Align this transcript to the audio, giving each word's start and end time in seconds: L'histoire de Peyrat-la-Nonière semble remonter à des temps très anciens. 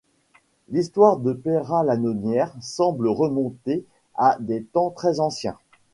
L'histoire 0.69 1.17
de 1.17 1.31
Peyrat-la-Nonière 1.31 2.51
semble 2.59 3.07
remonter 3.07 3.85
à 4.15 4.35
des 4.39 4.63
temps 4.63 4.89
très 4.89 5.19
anciens. 5.19 5.59